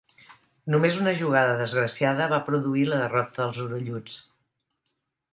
[0.75, 4.17] Només una jugada desgraciada va produir la derrota dels orelluts.